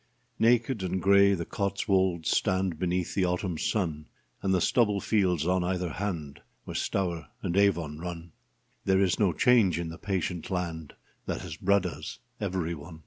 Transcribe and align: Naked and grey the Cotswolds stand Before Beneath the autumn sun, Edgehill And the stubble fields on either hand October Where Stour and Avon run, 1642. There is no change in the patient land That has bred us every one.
Naked 0.39 0.81
and 0.81 0.99
grey 0.99 1.35
the 1.35 1.45
Cotswolds 1.45 2.31
stand 2.31 2.71
Before 2.71 2.79
Beneath 2.79 3.13
the 3.13 3.23
autumn 3.23 3.59
sun, 3.59 4.07
Edgehill 4.09 4.37
And 4.41 4.53
the 4.55 4.59
stubble 4.61 4.99
fields 4.99 5.45
on 5.45 5.63
either 5.63 5.89
hand 5.91 6.37
October 6.39 6.47
Where 6.63 6.73
Stour 6.75 7.27
and 7.43 7.55
Avon 7.55 7.99
run, 7.99 8.31
1642. 8.85 8.91
There 8.91 9.03
is 9.03 9.19
no 9.19 9.31
change 9.37 9.77
in 9.79 9.89
the 9.89 9.99
patient 9.99 10.49
land 10.49 10.95
That 11.27 11.41
has 11.41 11.55
bred 11.55 11.85
us 11.85 12.17
every 12.39 12.73
one. 12.73 12.99